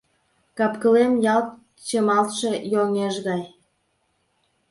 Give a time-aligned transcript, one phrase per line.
[0.57, 1.49] Капкылем ялт
[1.87, 3.43] чымалтше йоҥеж гай.